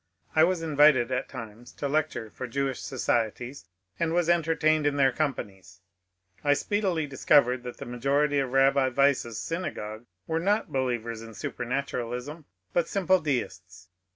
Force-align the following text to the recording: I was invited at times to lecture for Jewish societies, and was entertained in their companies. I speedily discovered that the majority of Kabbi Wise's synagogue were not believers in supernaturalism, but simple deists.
I 0.35 0.43
was 0.45 0.63
invited 0.63 1.11
at 1.11 1.29
times 1.29 1.71
to 1.73 1.87
lecture 1.87 2.31
for 2.31 2.47
Jewish 2.47 2.81
societies, 2.81 3.65
and 3.99 4.13
was 4.15 4.29
entertained 4.31 4.87
in 4.87 4.95
their 4.95 5.11
companies. 5.11 5.79
I 6.43 6.55
speedily 6.55 7.05
discovered 7.05 7.61
that 7.61 7.77
the 7.77 7.85
majority 7.85 8.39
of 8.39 8.49
Kabbi 8.49 8.95
Wise's 8.97 9.37
synagogue 9.39 10.07
were 10.25 10.39
not 10.39 10.71
believers 10.73 11.21
in 11.21 11.35
supernaturalism, 11.35 12.45
but 12.73 12.87
simple 12.87 13.19
deists. 13.19 13.89